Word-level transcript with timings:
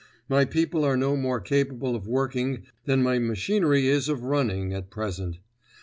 My 0.27 0.45
people 0.45 0.83
are 0.83 0.97
no 0.97 1.15
more 1.15 1.39
capable 1.39 1.95
of 1.95 2.07
working 2.07 2.65
than 2.85 3.03
my 3.03 3.19
machinery 3.19 3.85
is 3.87 4.09
of 4.09 4.23
running 4.23 4.73
at 4.73 4.89
present. 4.89 5.37